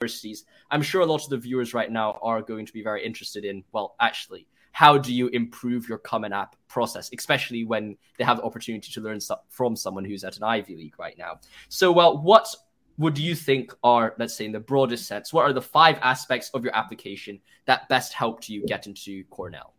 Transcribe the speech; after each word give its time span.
universities. 0.00 0.44
I'm 0.70 0.80
sure 0.80 1.02
a 1.02 1.06
lot 1.06 1.22
of 1.24 1.28
the 1.28 1.36
viewers 1.36 1.74
right 1.74 1.90
now 1.90 2.18
are 2.22 2.40
going 2.40 2.64
to 2.64 2.72
be 2.72 2.82
very 2.82 3.04
interested 3.04 3.44
in, 3.44 3.62
well, 3.72 3.96
actually, 4.00 4.46
how 4.72 4.96
do 4.96 5.12
you 5.12 5.28
improve 5.28 5.88
your 5.88 5.98
Common 5.98 6.32
App 6.32 6.56
process, 6.68 7.10
especially 7.16 7.64
when 7.64 7.96
they 8.16 8.24
have 8.24 8.38
the 8.38 8.42
opportunity 8.44 8.90
to 8.92 9.00
learn 9.00 9.18
from 9.50 9.76
someone 9.76 10.04
who's 10.04 10.24
at 10.24 10.38
an 10.38 10.42
Ivy 10.42 10.74
League 10.74 10.98
right 10.98 11.18
now? 11.18 11.40
So, 11.68 11.92
well, 11.92 12.16
what 12.16 12.48
would 12.96 13.18
you 13.18 13.34
think 13.34 13.74
are, 13.82 14.14
let's 14.18 14.34
say, 14.34 14.46
in 14.46 14.52
the 14.52 14.60
broadest 14.60 15.06
sense, 15.06 15.34
what 15.34 15.42
are 15.42 15.52
the 15.52 15.60
five 15.60 15.98
aspects 16.02 16.50
of 16.54 16.64
your 16.64 16.74
application 16.74 17.38
that 17.66 17.86
best 17.90 18.14
helped 18.14 18.48
you 18.48 18.64
get 18.66 18.86
into 18.86 19.24
Cornell? 19.24 19.74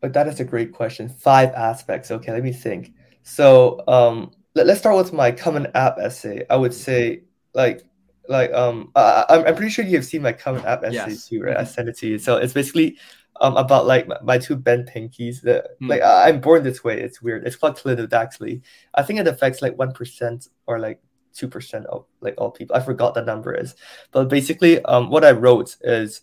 But 0.00 0.12
that 0.14 0.26
is 0.26 0.40
a 0.40 0.44
great 0.44 0.72
question. 0.72 1.08
Five 1.08 1.50
aspects. 1.50 2.10
Okay, 2.10 2.32
let 2.32 2.42
me 2.42 2.52
think. 2.52 2.94
So 3.22 3.84
um, 3.86 4.32
let, 4.54 4.68
us 4.68 4.78
start 4.78 4.96
with 4.96 5.12
my 5.12 5.30
common 5.30 5.68
app 5.74 5.98
essay. 5.98 6.46
I 6.50 6.56
would 6.56 6.74
say 6.74 7.22
like 7.54 7.84
like 8.30 8.52
um 8.52 8.90
I, 8.94 9.24
I'm 9.28 9.56
pretty 9.56 9.70
sure 9.70 9.84
you've 9.84 10.04
seen 10.04 10.22
my 10.22 10.32
common 10.32 10.64
app 10.64 10.84
essay 10.84 10.94
yes. 10.94 11.28
too, 11.28 11.42
right? 11.42 11.56
I 11.56 11.64
sent 11.64 11.88
it 11.88 11.98
to 11.98 12.06
you. 12.06 12.18
So 12.18 12.36
it's 12.36 12.52
basically 12.52 12.96
um 13.40 13.56
about 13.56 13.86
like 13.86 14.06
my, 14.06 14.16
my 14.22 14.38
two 14.38 14.56
bent 14.56 14.88
pinkies. 14.88 15.42
That 15.42 15.80
mm. 15.82 15.88
like 15.88 16.02
I'm 16.02 16.40
born 16.40 16.62
this 16.62 16.84
way. 16.84 17.00
It's 17.00 17.20
weird. 17.20 17.46
It's 17.46 17.56
called 17.56 17.76
clinodactyly. 17.76 18.62
I 18.94 19.02
think 19.02 19.18
it 19.18 19.26
affects 19.26 19.60
like 19.60 19.76
one 19.76 19.92
percent 19.92 20.48
or 20.66 20.78
like 20.78 21.00
two 21.34 21.48
percent 21.48 21.86
of 21.86 22.06
like 22.20 22.34
all 22.38 22.50
people. 22.50 22.76
I 22.76 22.80
forgot 22.80 23.14
the 23.14 23.22
number 23.22 23.52
is, 23.52 23.74
but 24.12 24.28
basically 24.28 24.82
um 24.84 25.10
what 25.10 25.24
I 25.24 25.32
wrote 25.32 25.76
is 25.82 26.22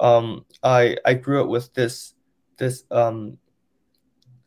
um 0.00 0.44
I 0.62 0.96
I 1.06 1.14
grew 1.14 1.40
up 1.40 1.48
with 1.48 1.72
this 1.74 2.14
this 2.58 2.84
um 2.90 3.38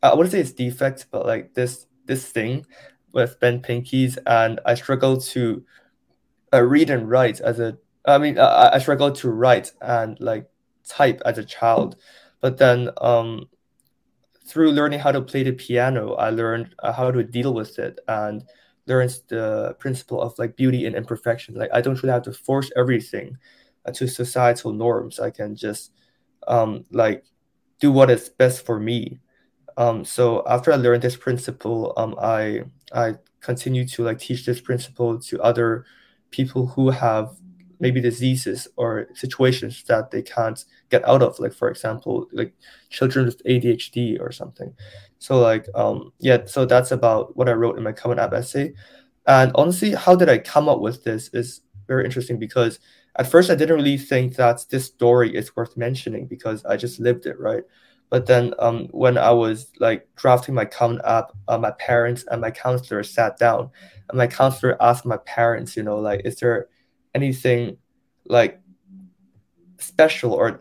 I 0.02 0.14
wouldn't 0.14 0.32
say 0.32 0.40
it's 0.40 0.52
defect, 0.52 1.06
but 1.10 1.26
like 1.26 1.54
this 1.54 1.86
this 2.04 2.26
thing 2.26 2.66
with 3.12 3.40
bent 3.40 3.62
pinkies, 3.62 4.18
and 4.26 4.60
I 4.66 4.74
struggle 4.74 5.18
to 5.18 5.64
uh, 6.52 6.62
read 6.62 6.90
and 6.90 7.08
write 7.10 7.40
as 7.40 7.60
a. 7.60 7.78
I 8.04 8.18
mean, 8.18 8.38
I, 8.38 8.74
I 8.74 8.78
struggle 8.78 9.12
to 9.12 9.30
write 9.30 9.72
and 9.80 10.18
like 10.20 10.48
type 10.86 11.20
as 11.24 11.38
a 11.38 11.44
child, 11.44 11.96
but 12.40 12.58
then 12.58 12.90
um, 12.98 13.48
through 14.46 14.72
learning 14.72 15.00
how 15.00 15.12
to 15.12 15.20
play 15.20 15.42
the 15.42 15.52
piano, 15.52 16.14
I 16.14 16.30
learned 16.30 16.74
uh, 16.78 16.92
how 16.92 17.10
to 17.10 17.22
deal 17.22 17.52
with 17.52 17.78
it 17.78 17.98
and 18.08 18.44
learns 18.86 19.20
the 19.28 19.76
principle 19.78 20.22
of 20.22 20.38
like 20.38 20.56
beauty 20.56 20.86
and 20.86 20.96
imperfection. 20.96 21.54
Like 21.54 21.70
I 21.72 21.80
don't 21.80 22.02
really 22.02 22.12
have 22.12 22.22
to 22.22 22.32
force 22.32 22.70
everything 22.76 23.36
uh, 23.84 23.92
to 23.92 24.08
societal 24.08 24.72
norms. 24.72 25.20
I 25.20 25.30
can 25.30 25.54
just 25.54 25.92
um, 26.46 26.86
like 26.90 27.24
do 27.80 27.92
what 27.92 28.10
is 28.10 28.30
best 28.30 28.64
for 28.64 28.80
me 28.80 29.20
um, 29.78 30.04
so 30.04 30.42
after 30.48 30.72
I 30.72 30.76
learned 30.76 31.02
this 31.02 31.16
principle, 31.16 31.94
um, 31.96 32.16
I 32.20 32.64
I 32.92 33.14
continue 33.40 33.86
to 33.86 34.02
like 34.02 34.18
teach 34.18 34.44
this 34.44 34.60
principle 34.60 35.20
to 35.20 35.40
other 35.40 35.84
people 36.30 36.66
who 36.66 36.90
have 36.90 37.30
maybe 37.80 38.00
diseases 38.00 38.66
or 38.76 39.06
situations 39.14 39.84
that 39.84 40.10
they 40.10 40.22
can't 40.22 40.64
get 40.90 41.06
out 41.08 41.22
of 41.22 41.38
like 41.38 41.52
for 41.52 41.70
example 41.70 42.26
like 42.32 42.52
children 42.90 43.24
with 43.26 43.42
adhd 43.44 44.20
or 44.20 44.32
something. 44.32 44.72
So 45.18 45.38
like 45.38 45.66
um 45.74 46.12
yeah 46.18 46.44
so 46.46 46.64
that's 46.64 46.90
about 46.90 47.36
what 47.36 47.48
i 47.48 47.52
wrote 47.52 47.76
in 47.78 47.84
my 47.84 47.92
common 47.92 48.18
app 48.18 48.32
essay. 48.32 48.74
And 49.26 49.52
honestly 49.54 49.92
how 49.92 50.16
did 50.16 50.28
i 50.28 50.38
come 50.38 50.68
up 50.68 50.80
with 50.80 51.04
this 51.04 51.28
is 51.32 51.60
very 51.86 52.04
interesting 52.04 52.38
because 52.38 52.80
at 53.16 53.30
first 53.30 53.50
i 53.50 53.54
didn't 53.54 53.76
really 53.76 53.98
think 53.98 54.36
that 54.36 54.64
this 54.70 54.86
story 54.86 55.34
is 55.34 55.54
worth 55.56 55.76
mentioning 55.76 56.26
because 56.26 56.64
i 56.64 56.76
just 56.76 57.00
lived 57.00 57.26
it 57.26 57.38
right 57.38 57.64
but 58.10 58.26
then 58.26 58.54
um, 58.58 58.88
when 58.90 59.18
I 59.18 59.30
was 59.32 59.70
like 59.78 60.08
drafting 60.16 60.54
my 60.54 60.64
Common 60.64 61.00
App, 61.04 61.32
uh, 61.46 61.58
my 61.58 61.72
parents 61.72 62.24
and 62.30 62.40
my 62.40 62.50
counselor 62.50 63.02
sat 63.02 63.38
down, 63.38 63.70
and 64.08 64.16
my 64.16 64.26
counselor 64.26 64.82
asked 64.82 65.04
my 65.04 65.18
parents, 65.18 65.76
you 65.76 65.82
know, 65.82 65.98
like, 65.98 66.22
is 66.24 66.36
there 66.36 66.68
anything 67.14 67.76
like 68.26 68.60
special 69.78 70.32
or 70.32 70.60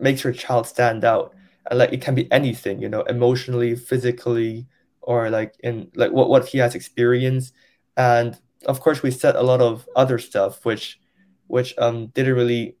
makes 0.00 0.24
your 0.24 0.32
child 0.32 0.66
stand 0.66 1.04
out? 1.04 1.34
And 1.70 1.78
like 1.78 1.92
it 1.92 2.00
can 2.00 2.14
be 2.14 2.30
anything, 2.32 2.80
you 2.80 2.88
know, 2.88 3.02
emotionally, 3.02 3.74
physically, 3.76 4.66
or 5.02 5.28
like 5.30 5.54
in 5.60 5.90
like 5.94 6.12
what 6.12 6.30
what 6.30 6.48
he 6.48 6.58
has 6.58 6.74
experienced. 6.74 7.52
And 7.96 8.38
of 8.66 8.80
course, 8.80 9.02
we 9.02 9.10
said 9.10 9.36
a 9.36 9.42
lot 9.42 9.60
of 9.60 9.86
other 9.96 10.18
stuff, 10.18 10.64
which 10.64 10.98
which 11.46 11.74
um 11.76 12.06
didn't 12.08 12.34
really 12.34 12.76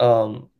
um 0.00 0.50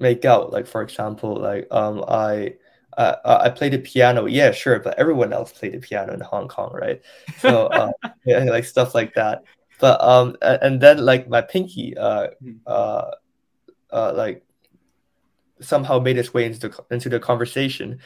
make 0.00 0.24
out. 0.24 0.52
Like 0.52 0.66
for 0.66 0.82
example, 0.82 1.36
like 1.36 1.68
um, 1.70 2.04
I 2.08 2.54
uh, 2.96 3.16
I 3.24 3.50
played 3.50 3.72
the 3.72 3.78
piano. 3.78 4.26
Yeah, 4.26 4.50
sure, 4.50 4.80
but 4.80 4.98
everyone 4.98 5.32
else 5.32 5.52
played 5.52 5.72
the 5.72 5.78
piano 5.78 6.12
in 6.12 6.20
Hong 6.20 6.48
Kong, 6.48 6.72
right? 6.72 7.00
So 7.38 7.70
um, 7.72 7.92
yeah, 8.24 8.44
like 8.44 8.64
stuff 8.64 8.94
like 8.94 9.14
that. 9.14 9.44
But 9.78 10.02
um, 10.02 10.36
and 10.42 10.80
then 10.80 10.98
like 10.98 11.28
my 11.28 11.40
pinky, 11.40 11.96
uh, 11.96 12.28
hmm. 12.42 12.56
uh, 12.66 13.10
uh, 13.90 14.12
like 14.14 14.44
somehow 15.60 15.98
made 15.98 16.18
its 16.18 16.34
way 16.34 16.44
into 16.46 16.68
the 16.68 16.84
into 16.90 17.08
the 17.08 17.20
conversation. 17.20 18.00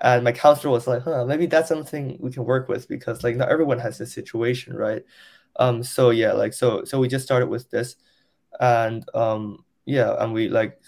And 0.00 0.24
my 0.24 0.32
counselor 0.32 0.72
was 0.72 0.86
like, 0.86 1.02
"Huh, 1.02 1.24
maybe 1.24 1.46
that's 1.46 1.68
something 1.68 2.18
we 2.20 2.30
can 2.30 2.44
work 2.44 2.68
with 2.68 2.86
because 2.86 3.24
like 3.24 3.36
not 3.36 3.48
everyone 3.48 3.78
has 3.78 3.98
this 3.98 4.12
situation, 4.12 4.76
right?" 4.76 5.02
Um, 5.56 5.82
so 5.82 6.10
yeah, 6.10 6.32
like 6.32 6.52
so 6.52 6.84
so 6.84 7.00
we 7.00 7.08
just 7.08 7.24
started 7.24 7.48
with 7.48 7.70
this, 7.70 7.96
and 8.60 9.04
um, 9.14 9.64
yeah, 9.86 10.14
and 10.18 10.32
we 10.34 10.48
like 10.48 10.78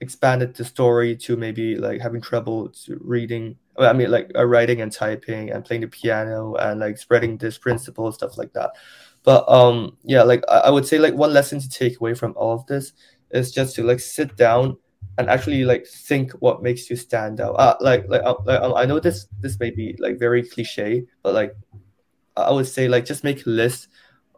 expanded 0.00 0.54
the 0.54 0.64
story 0.64 1.16
to 1.16 1.36
maybe 1.36 1.76
like 1.76 2.00
having 2.00 2.20
trouble 2.20 2.72
reading 3.00 3.56
I 3.78 3.92
mean 3.92 4.10
like 4.10 4.30
uh, 4.36 4.46
writing 4.46 4.80
and 4.80 4.92
typing 4.92 5.50
and 5.50 5.64
playing 5.64 5.82
the 5.82 5.88
piano 5.88 6.54
and 6.54 6.80
like 6.80 6.98
spreading 6.98 7.36
this 7.36 7.58
principle 7.58 8.10
stuff 8.12 8.38
like 8.38 8.52
that. 8.52 8.70
But 9.24 9.48
um 9.48 9.96
yeah 10.04 10.22
like 10.22 10.44
I, 10.48 10.58
I 10.58 10.70
would 10.70 10.86
say 10.86 10.98
like 10.98 11.14
one 11.14 11.32
lesson 11.32 11.60
to 11.60 11.68
take 11.68 12.00
away 12.00 12.14
from 12.14 12.34
all 12.36 12.54
of 12.54 12.66
this 12.66 12.92
is 13.30 13.52
just 13.52 13.74
to 13.76 13.82
like 13.82 14.00
sit 14.00 14.36
down 14.36 14.76
and 15.18 15.28
actually 15.28 15.64
like 15.64 15.86
think 15.86 16.32
what 16.32 16.62
makes 16.62 16.88
you 16.88 16.96
stand 16.96 17.40
out. 17.40 17.54
Uh, 17.54 17.76
like 17.80 18.08
like, 18.08 18.22
uh, 18.24 18.36
like 18.44 18.60
um, 18.60 18.74
I 18.74 18.84
know 18.84 19.00
this 19.00 19.26
this 19.40 19.58
may 19.58 19.70
be 19.70 19.96
like 19.98 20.18
very 20.18 20.42
cliche 20.42 21.04
but 21.22 21.34
like 21.34 21.54
I 22.36 22.52
would 22.52 22.68
say 22.68 22.86
like 22.86 23.04
just 23.04 23.24
make 23.24 23.46
a 23.46 23.50
list 23.50 23.88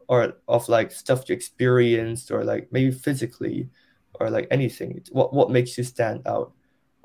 or 0.09 0.34
of 0.49 0.69
like 0.69 0.91
stuff 0.91 1.28
you 1.28 1.34
experienced 1.34 2.31
or 2.31 2.44
like 2.44 2.69
maybe 2.72 2.91
physically 2.91 3.69
or 4.19 4.31
like 4.31 4.48
anything. 4.50 5.03
What 5.12 5.32
what 5.32 5.50
makes 5.50 5.76
you 5.78 5.84
stand 5.84 6.26
out. 6.26 6.53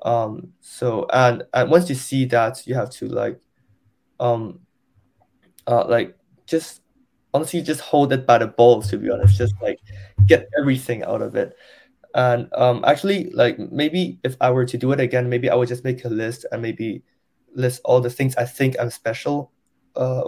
Um 0.03 0.53
so 0.61 1.07
and 1.13 1.43
and 1.53 1.69
once 1.71 1.89
you 1.89 1.95
see 1.95 2.25
that 2.25 2.65
you 2.67 2.75
have 2.75 2.89
to 2.91 3.07
like 3.07 3.39
um 4.19 4.59
uh 5.67 5.85
like 5.87 6.15
just 6.45 6.81
honestly 7.33 7.61
just 7.61 7.81
hold 7.81 8.13
it 8.13 8.25
by 8.25 8.37
the 8.37 8.47
balls 8.47 8.89
to 8.89 8.97
be 8.97 9.09
honest. 9.09 9.37
Just 9.37 9.55
like 9.61 9.79
get 10.25 10.47
everything 10.59 11.03
out 11.03 11.21
of 11.21 11.35
it. 11.35 11.55
And 12.13 12.49
um 12.55 12.83
actually 12.85 13.29
like 13.31 13.59
maybe 13.59 14.19
if 14.23 14.37
i 14.41 14.49
were 14.51 14.65
to 14.65 14.77
do 14.77 14.91
it 14.93 15.01
again 15.01 15.29
maybe 15.29 15.49
i 15.49 15.55
would 15.55 15.67
just 15.69 15.83
make 15.83 16.05
a 16.05 16.09
list 16.09 16.45
and 16.51 16.61
maybe 16.61 17.03
list 17.55 17.81
all 17.85 18.01
the 18.01 18.09
things 18.09 18.35
i 18.37 18.45
think 18.45 18.75
i'm 18.79 18.89
special 18.89 19.51
uh 19.95 20.21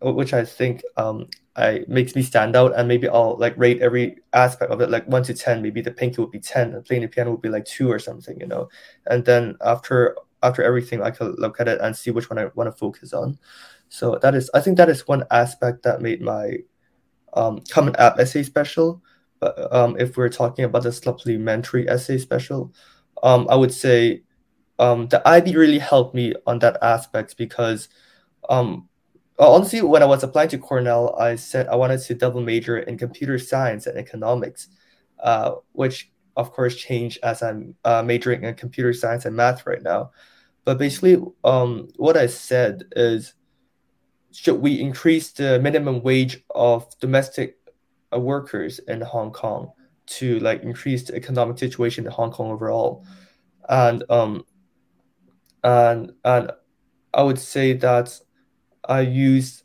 which 0.00 0.32
i 0.34 0.44
think 0.44 0.82
um 0.96 1.26
I 1.56 1.84
makes 1.88 2.14
me 2.14 2.22
stand 2.22 2.54
out 2.54 2.76
and 2.76 2.86
maybe 2.86 3.08
I'll 3.08 3.36
like 3.38 3.56
rate 3.56 3.80
every 3.80 4.18
aspect 4.34 4.70
of 4.70 4.80
it 4.82 4.90
like 4.90 5.08
one 5.08 5.22
to 5.22 5.32
ten. 5.34 5.62
Maybe 5.62 5.80
the 5.80 5.90
pinky 5.90 6.20
would 6.20 6.30
be 6.30 6.38
ten 6.38 6.74
and 6.74 6.84
playing 6.84 7.02
the 7.02 7.08
piano 7.08 7.30
would 7.30 7.40
be 7.40 7.48
like 7.48 7.64
two 7.64 7.90
or 7.90 7.98
something, 7.98 8.38
you 8.38 8.46
know. 8.46 8.68
And 9.06 9.24
then 9.24 9.56
after 9.62 10.16
after 10.42 10.62
everything 10.62 11.02
I 11.02 11.10
could 11.10 11.38
look 11.38 11.58
at 11.58 11.68
it 11.68 11.80
and 11.80 11.96
see 11.96 12.10
which 12.10 12.28
one 12.28 12.38
I 12.38 12.50
want 12.54 12.68
to 12.68 12.76
focus 12.76 13.14
on. 13.14 13.38
So 13.88 14.18
that 14.20 14.34
is 14.34 14.50
I 14.52 14.60
think 14.60 14.76
that 14.76 14.90
is 14.90 15.08
one 15.08 15.24
aspect 15.30 15.82
that 15.84 16.02
made 16.02 16.20
my 16.20 16.58
um, 17.32 17.60
common 17.70 17.96
app 17.96 18.18
essay 18.18 18.42
special. 18.42 19.02
But 19.40 19.72
um, 19.74 19.96
if 19.98 20.16
we're 20.16 20.28
talking 20.28 20.66
about 20.66 20.82
the 20.82 20.92
supplementary 20.92 21.88
essay 21.88 22.18
special, 22.18 22.72
um, 23.22 23.46
I 23.48 23.54
would 23.54 23.72
say 23.72 24.22
um, 24.78 25.08
the 25.08 25.26
IB 25.26 25.56
really 25.56 25.78
helped 25.78 26.14
me 26.14 26.34
on 26.46 26.58
that 26.58 26.76
aspect 26.82 27.38
because 27.38 27.88
um, 28.50 28.88
honestly, 29.38 29.82
when 29.82 30.02
I 30.02 30.06
was 30.06 30.22
applying 30.22 30.48
to 30.50 30.58
Cornell, 30.58 31.14
I 31.16 31.36
said 31.36 31.68
I 31.68 31.76
wanted 31.76 32.00
to 32.00 32.14
double 32.14 32.40
major 32.40 32.78
in 32.78 32.96
computer 32.96 33.38
science 33.38 33.86
and 33.86 33.98
economics, 33.98 34.68
uh, 35.18 35.56
which 35.72 36.10
of 36.36 36.52
course 36.52 36.76
changed 36.76 37.18
as 37.22 37.42
I'm 37.42 37.74
uh, 37.84 38.02
majoring 38.02 38.44
in 38.44 38.54
computer 38.54 38.92
science 38.92 39.24
and 39.24 39.36
math 39.36 39.66
right 39.66 39.82
now. 39.82 40.10
But 40.64 40.78
basically, 40.78 41.22
um, 41.44 41.88
what 41.96 42.16
I 42.16 42.26
said 42.26 42.84
is, 42.92 43.34
should 44.32 44.60
we 44.60 44.80
increase 44.80 45.32
the 45.32 45.58
minimum 45.60 46.02
wage 46.02 46.44
of 46.54 46.86
domestic 47.00 47.56
uh, 48.12 48.18
workers 48.18 48.80
in 48.80 49.00
Hong 49.00 49.32
Kong 49.32 49.72
to 50.06 50.38
like 50.40 50.62
increase 50.62 51.04
the 51.04 51.14
economic 51.14 51.58
situation 51.58 52.04
in 52.06 52.12
Hong 52.12 52.30
Kong 52.30 52.50
overall? 52.50 53.04
And 53.68 54.02
um, 54.10 54.44
and 55.62 56.12
and 56.24 56.50
I 57.14 57.22
would 57.22 57.38
say 57.38 57.72
that 57.74 58.18
I 58.86 59.00
use 59.02 59.62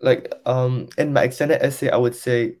like 0.00 0.32
um 0.46 0.88
in 0.96 1.12
my 1.12 1.24
extended 1.24 1.62
essay 1.62 1.90
I 1.90 1.96
would 1.96 2.14
say 2.14 2.56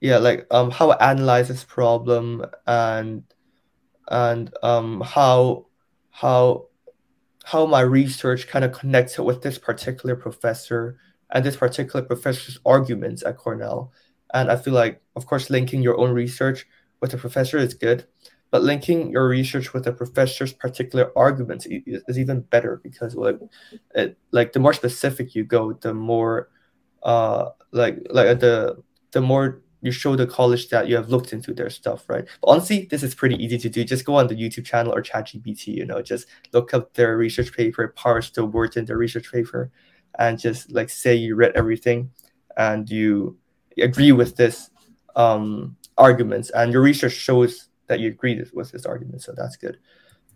yeah 0.00 0.18
like 0.18 0.46
um 0.50 0.70
how 0.70 0.90
I 0.90 1.10
analyze 1.10 1.48
this 1.48 1.64
problem 1.64 2.44
and 2.66 3.24
and 4.08 4.52
um 4.62 5.02
how 5.02 5.66
how 6.10 6.66
how 7.44 7.64
my 7.66 7.80
research 7.80 8.48
kind 8.48 8.64
of 8.64 8.72
connects 8.72 9.18
with 9.18 9.42
this 9.42 9.58
particular 9.58 10.16
professor 10.16 10.98
and 11.30 11.44
this 11.44 11.56
particular 11.56 12.04
professor's 12.04 12.58
arguments 12.66 13.22
at 13.24 13.36
Cornell. 13.36 13.92
And 14.34 14.50
I 14.50 14.56
feel 14.56 14.74
like, 14.74 15.00
of 15.14 15.26
course, 15.26 15.48
linking 15.50 15.82
your 15.82 15.98
own 15.98 16.10
research 16.10 16.66
with 17.00 17.14
a 17.14 17.18
professor 17.18 17.56
is 17.58 17.74
good, 17.74 18.06
but 18.50 18.62
linking 18.62 19.10
your 19.10 19.28
research 19.28 19.74
with 19.74 19.86
a 19.86 19.92
professor's 19.92 20.52
particular 20.52 21.12
arguments 21.16 21.66
is, 21.66 22.18
even 22.18 22.40
better 22.40 22.80
because, 22.82 23.14
like, 23.14 23.38
it, 23.94 24.16
like 24.30 24.52
the 24.52 24.60
more 24.60 24.72
specific 24.72 25.34
you 25.34 25.44
go, 25.44 25.72
the 25.72 25.92
more, 25.92 26.48
uh, 27.02 27.50
like, 27.72 27.98
like 28.10 28.40
the 28.40 28.82
the 29.12 29.20
more 29.20 29.62
you 29.82 29.90
show 29.90 30.16
the 30.16 30.26
college 30.26 30.68
that 30.68 30.88
you 30.88 30.96
have 30.96 31.10
looked 31.10 31.32
into 31.32 31.52
their 31.52 31.70
stuff, 31.70 32.08
right? 32.08 32.24
But 32.40 32.48
honestly, 32.48 32.86
this 32.90 33.02
is 33.02 33.14
pretty 33.14 33.36
easy 33.42 33.58
to 33.58 33.68
do. 33.68 33.84
Just 33.84 34.04
go 34.04 34.16
on 34.16 34.26
the 34.26 34.34
YouTube 34.34 34.64
channel 34.64 34.94
or 34.94 35.02
ChatGPT, 35.02 35.68
you 35.68 35.86
know, 35.86 36.02
just 36.02 36.26
look 36.52 36.74
up 36.74 36.94
their 36.94 37.16
research 37.16 37.52
paper, 37.56 37.88
parse 37.88 38.30
the 38.30 38.44
words 38.44 38.76
in 38.76 38.84
their 38.86 38.96
research 38.96 39.30
paper, 39.30 39.70
and 40.18 40.38
just 40.38 40.72
like 40.72 40.88
say 40.88 41.14
you 41.14 41.36
read 41.36 41.52
everything 41.54 42.10
and 42.56 42.90
you 42.90 43.36
agree 43.78 44.12
with 44.12 44.36
this 44.36 44.70
um, 45.14 45.76
arguments, 45.98 46.50
and 46.50 46.72
your 46.72 46.82
research 46.82 47.12
shows 47.12 47.68
that 47.88 48.00
you 48.00 48.08
agree 48.08 48.42
with 48.52 48.72
this 48.72 48.86
argument. 48.86 49.22
So 49.22 49.32
that's 49.36 49.56
good. 49.56 49.78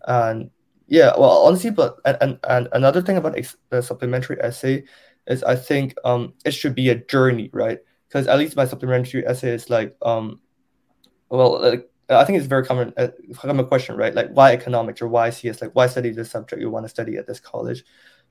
And 0.07 0.49
yeah, 0.87 1.13
well, 1.17 1.45
honestly, 1.45 1.69
but 1.69 1.97
and 2.05 2.17
and, 2.21 2.39
and 2.47 2.67
another 2.73 3.01
thing 3.01 3.17
about 3.17 3.37
the 3.69 3.81
supplementary 3.81 4.41
essay 4.41 4.83
is 5.27 5.43
I 5.43 5.55
think 5.55 5.95
um, 6.03 6.33
it 6.43 6.51
should 6.51 6.75
be 6.75 6.89
a 6.89 6.95
journey, 6.95 7.49
right? 7.53 7.79
because 8.11 8.27
at 8.27 8.37
least 8.37 8.55
my 8.55 8.65
supplementary 8.65 9.25
essay 9.25 9.51
is 9.51 9.69
like 9.69 9.95
um 10.01 10.39
well 11.29 11.61
like, 11.61 11.89
I 12.09 12.25
think 12.25 12.37
it's 12.37 12.47
very 12.47 12.65
common 12.65 12.93
uh, 12.97 13.09
common 13.35 13.65
question 13.65 13.95
right 13.95 14.13
like 14.13 14.29
why 14.31 14.51
economics 14.51 15.01
or 15.01 15.07
why 15.07 15.29
CS 15.29 15.61
like 15.61 15.71
why 15.73 15.87
study 15.87 16.11
this 16.11 16.31
subject 16.31 16.61
you 16.61 16.69
want 16.69 16.85
to 16.85 16.89
study 16.89 17.17
at 17.17 17.27
this 17.27 17.39
college 17.39 17.83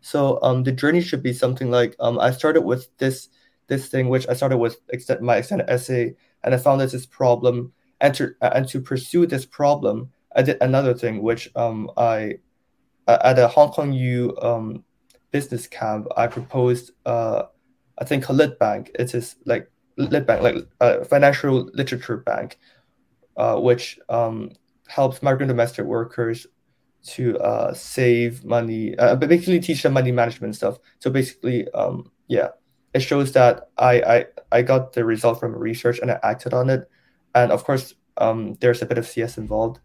so 0.03 0.39
um 0.43 0.65
the 0.65 0.73
journey 0.73 1.01
should 1.01 1.23
be 1.23 1.33
something 1.33 1.71
like 1.71 1.97
um 1.99 2.19
I 2.19 2.31
started 2.31 2.63
with 2.63 2.95
this 2.99 3.29
this 3.69 3.89
thing 3.89 4.09
which 4.09 4.29
I 4.29 4.35
started 4.35 4.59
with 4.59 4.77
extend 4.91 5.23
my 5.23 5.37
extended 5.37 5.71
essay 5.71 6.15
and 6.45 6.55
I 6.55 6.59
found 6.59 6.81
that 6.81 6.91
this 6.91 7.07
problem 7.07 7.73
and 8.01 8.15
to 8.15 8.35
and 8.41 8.69
to 8.69 8.81
pursue 8.81 9.27
this 9.27 9.45
problem 9.45 10.11
I 10.35 10.43
did 10.43 10.59
another 10.61 10.95
thing 10.95 11.23
which 11.23 11.51
um 11.57 11.91
I 11.97 12.39
at 13.07 13.39
a 13.39 13.49
Hong 13.49 13.71
Kong 13.71 13.93
U 13.93 14.37
um 14.43 14.85
business 15.31 15.67
camp 15.67 16.07
I 16.17 16.27
proposed 16.27 16.93
uh 17.07 17.45
I 18.01 18.05
think 18.05 18.29
Lit 18.29 18.59
Bank. 18.59 18.91
It 18.99 19.15
is 19.15 19.37
like 19.45 19.71
Lit 19.97 20.27
Bank, 20.27 20.43
like 20.43 20.57
a 20.81 21.05
financial 21.05 21.71
literature 21.75 22.17
bank, 22.17 22.59
uh, 23.37 23.57
which 23.57 23.99
um, 24.09 24.53
helps 24.89 25.23
migrant 25.23 25.49
domestic 25.49 25.85
workers 25.85 26.47
to 27.03 27.39
uh, 27.39 27.73
save 27.73 28.45
money, 28.45 28.97
uh, 28.99 29.17
but 29.17 29.29
basically 29.29 29.61
teach 29.61 29.83
them 29.83 29.93
money 29.93 30.13
management 30.13 30.57
stuff. 30.57 30.79
So 30.99 31.11
basically, 31.11 31.69
um, 31.73 32.11
yeah, 32.27 32.49
it 32.95 33.01
shows 33.01 33.33
that 33.33 33.69
I, 33.79 34.01
I 34.01 34.27
I 34.53 34.63
got 34.63 34.93
the 34.95 35.05
result 35.05 35.39
from 35.39 35.55
research 35.55 35.99
and 36.01 36.11
I 36.11 36.19
acted 36.23 36.55
on 36.55 36.71
it, 36.71 36.91
and 37.35 37.53
of 37.53 37.65
course, 37.65 37.95
um, 38.17 38.57
there's 38.61 38.83
a 38.83 38.87
bit 38.87 38.99
of 38.99 39.07
CS 39.07 39.39
involved, 39.39 39.81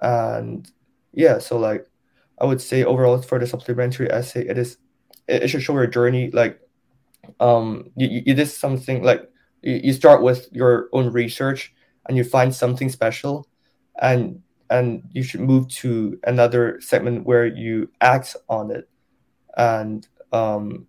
and 0.00 0.70
yeah, 1.12 1.38
so 1.38 1.58
like 1.58 1.86
I 2.38 2.44
would 2.44 2.60
say 2.60 2.84
overall 2.84 3.20
for 3.22 3.38
the 3.38 3.46
supplementary 3.46 4.10
essay, 4.10 4.46
it 4.46 4.58
is 4.58 4.78
it, 5.28 5.44
it 5.44 5.48
should 5.48 5.62
show 5.62 5.74
your 5.74 5.86
journey. 5.86 6.30
Like 6.30 6.60
um, 7.40 7.90
you, 7.96 8.22
you 8.26 8.34
did 8.34 8.48
something 8.48 9.02
like 9.02 9.28
you, 9.62 9.80
you 9.84 9.92
start 9.92 10.22
with 10.22 10.48
your 10.52 10.88
own 10.92 11.10
research 11.12 11.72
and 12.06 12.16
you 12.16 12.24
find 12.24 12.54
something 12.54 12.88
special 12.88 13.48
and 14.00 14.42
and 14.70 15.02
you 15.12 15.22
should 15.22 15.40
move 15.40 15.68
to 15.68 16.18
another 16.24 16.80
segment 16.80 17.24
where 17.26 17.46
you 17.46 17.90
act 18.00 18.36
on 18.48 18.70
it. 18.70 18.88
And 19.56 20.06
um 20.32 20.86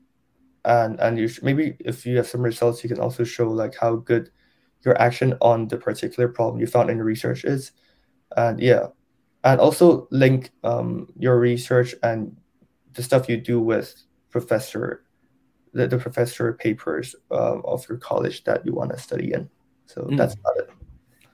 and 0.63 0.99
and 0.99 1.17
you 1.19 1.27
should, 1.27 1.43
maybe 1.43 1.75
if 1.79 2.05
you 2.05 2.17
have 2.17 2.27
some 2.27 2.41
results 2.41 2.83
you 2.83 2.89
can 2.89 2.99
also 2.99 3.23
show 3.23 3.49
like 3.49 3.75
how 3.79 3.97
good 3.97 4.31
your 4.85 4.99
action 5.01 5.35
on 5.41 5.67
the 5.67 5.77
particular 5.77 6.29
problem 6.29 6.59
you 6.59 6.67
found 6.67 6.89
in 6.89 6.97
your 6.97 7.05
research 7.05 7.43
is 7.43 7.71
and 8.37 8.59
yeah 8.59 8.87
and 9.43 9.59
also 9.59 10.07
link 10.11 10.51
um, 10.63 11.07
your 11.17 11.39
research 11.39 11.93
and 12.03 12.35
the 12.93 13.03
stuff 13.03 13.29
you 13.29 13.37
do 13.37 13.59
with 13.59 14.03
professor 14.31 15.05
the, 15.75 15.87
the 15.87 15.97
professor 15.97 16.53
papers 16.53 17.15
um, 17.31 17.61
of 17.65 17.87
your 17.87 17.97
college 17.99 18.43
that 18.45 18.65
you 18.65 18.73
want 18.73 18.91
to 18.91 18.97
study 18.97 19.33
in. 19.33 19.47
So 19.85 20.01
mm. 20.03 20.17
that's 20.17 20.33
about 20.33 20.57
it. 20.57 20.69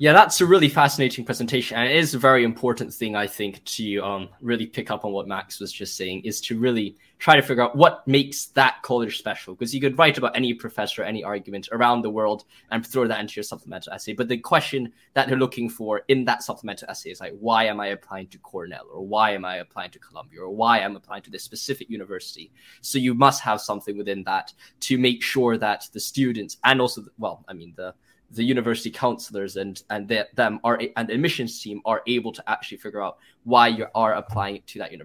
Yeah, 0.01 0.13
that's 0.13 0.41
a 0.41 0.47
really 0.47 0.67
fascinating 0.67 1.25
presentation, 1.25 1.77
and 1.77 1.87
it 1.87 1.95
is 1.95 2.15
a 2.15 2.17
very 2.17 2.43
important 2.43 2.91
thing 2.91 3.15
I 3.15 3.27
think 3.27 3.63
to 3.65 3.99
um, 3.99 4.29
really 4.41 4.65
pick 4.65 4.89
up 4.89 5.05
on 5.05 5.11
what 5.11 5.27
Max 5.27 5.59
was 5.59 5.71
just 5.71 5.95
saying 5.95 6.23
is 6.23 6.41
to 6.41 6.57
really 6.57 6.97
try 7.19 7.35
to 7.35 7.41
figure 7.43 7.61
out 7.61 7.75
what 7.75 8.07
makes 8.07 8.47
that 8.47 8.81
college 8.81 9.19
special. 9.19 9.53
Because 9.53 9.75
you 9.75 9.79
could 9.79 9.99
write 9.99 10.17
about 10.17 10.35
any 10.35 10.55
professor, 10.55 11.03
any 11.03 11.23
argument 11.23 11.69
around 11.71 12.01
the 12.01 12.09
world, 12.09 12.45
and 12.71 12.83
throw 12.83 13.05
that 13.07 13.19
into 13.19 13.35
your 13.35 13.43
supplemental 13.43 13.93
essay. 13.93 14.13
But 14.13 14.27
the 14.27 14.39
question 14.39 14.91
that 15.13 15.27
they're 15.27 15.37
looking 15.37 15.69
for 15.69 16.01
in 16.07 16.25
that 16.25 16.41
supplemental 16.41 16.89
essay 16.89 17.11
is 17.11 17.19
like, 17.19 17.37
why 17.39 17.65
am 17.65 17.79
I 17.79 17.89
applying 17.89 18.25
to 18.29 18.39
Cornell, 18.39 18.87
or 18.91 19.05
why 19.05 19.33
am 19.33 19.45
I 19.45 19.57
applying 19.57 19.91
to 19.91 19.99
Columbia, 19.99 20.41
or 20.41 20.49
why 20.49 20.79
am 20.79 20.93
I'm 20.93 20.97
applying 20.97 21.21
to 21.21 21.29
this 21.29 21.43
specific 21.43 21.91
university? 21.91 22.51
So 22.81 22.97
you 22.97 23.13
must 23.13 23.43
have 23.43 23.61
something 23.61 23.99
within 23.99 24.23
that 24.23 24.51
to 24.79 24.97
make 24.97 25.21
sure 25.21 25.59
that 25.59 25.89
the 25.93 25.99
students 25.99 26.57
and 26.63 26.81
also, 26.81 27.03
well, 27.19 27.45
I 27.47 27.53
mean 27.53 27.73
the 27.77 27.93
the 28.33 28.43
university 28.43 28.89
counselors 28.89 29.57
and 29.57 29.83
and 29.89 30.07
they, 30.07 30.23
them 30.35 30.59
are 30.63 30.79
and 30.95 31.09
the 31.09 31.13
admissions 31.13 31.61
team 31.61 31.81
are 31.85 32.01
able 32.07 32.31
to 32.31 32.43
actually 32.49 32.77
figure 32.77 33.01
out 33.01 33.17
why 33.43 33.67
you 33.67 33.85
are 33.95 34.13
applying 34.13 34.61
to 34.67 34.79
that 34.79 34.91
university 34.91 34.99